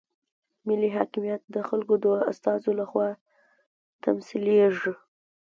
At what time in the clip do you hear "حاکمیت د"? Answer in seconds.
0.97-1.57